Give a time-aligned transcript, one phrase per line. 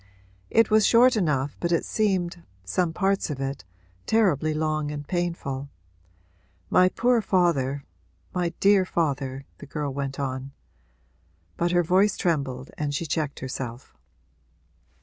[0.49, 3.63] 'It was short enough but it seemed some parts of it
[4.07, 5.69] terribly long and painful.
[6.71, 7.85] My poor father
[8.33, 10.53] my dear father,' the girl went on.
[11.55, 13.93] But her voice trembled and she checked herself.